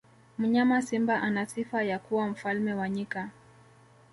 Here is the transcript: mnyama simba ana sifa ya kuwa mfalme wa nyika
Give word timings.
mnyama 0.37 0.81
simba 0.81 1.21
ana 1.21 1.45
sifa 1.47 1.83
ya 1.83 1.99
kuwa 1.99 2.27
mfalme 2.27 2.73
wa 2.73 2.89
nyika 2.89 3.29